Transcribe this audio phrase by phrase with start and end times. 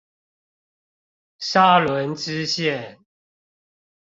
[1.37, 2.97] 沙崙支線